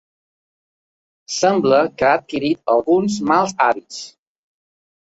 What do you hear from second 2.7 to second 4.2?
alguns mals hàbits